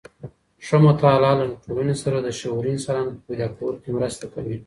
[0.65, 4.57] ښه مطالعه له ټولني سره د شعوري انسانانو په پيدا کولو کي مرسته کوي.